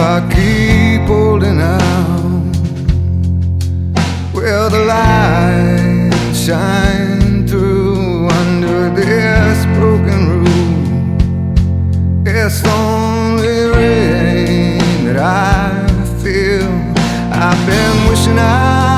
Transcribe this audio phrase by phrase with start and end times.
[0.00, 2.56] I keep holding out,
[4.32, 10.56] will the light shine through under this broken roof?
[12.26, 15.70] It's only rain that I
[16.22, 16.70] feel.
[17.30, 18.89] I've been wishing I.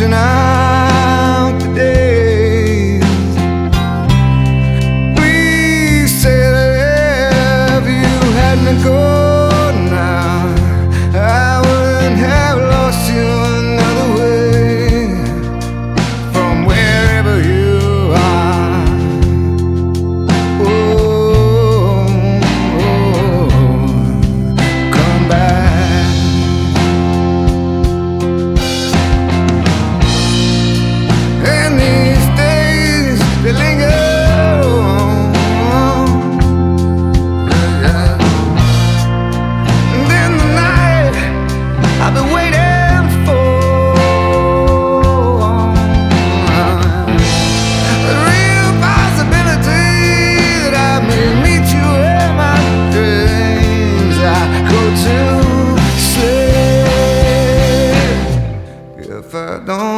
[0.00, 0.43] and I
[59.66, 59.93] don't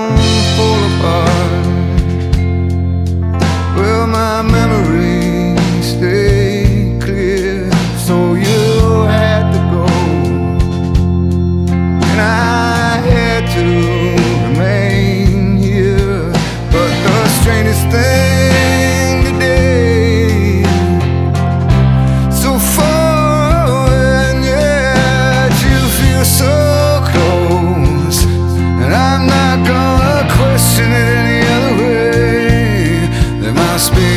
[33.87, 34.16] spirit.